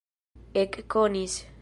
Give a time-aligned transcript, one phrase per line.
[0.61, 1.33] ekkonis